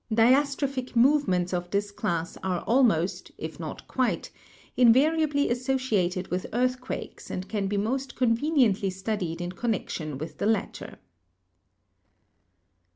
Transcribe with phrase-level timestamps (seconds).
[0.11, 4.31] Diastro phic movements of this class are almost, if not quite,
[4.75, 10.47] in variably associated with earthquakes and can be most conveniently studied in connection with the
[10.47, 10.97] latter.